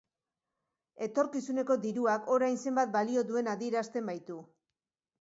[1.07, 4.45] Etorkizuneko diruak orain zenbat balio duen adierazten baitu.